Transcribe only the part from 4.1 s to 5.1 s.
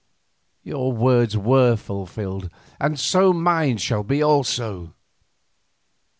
also."